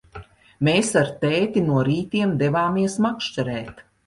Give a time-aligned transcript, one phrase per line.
[0.67, 3.87] Mēs ar tēti no rītiem devāmies makšķerēt.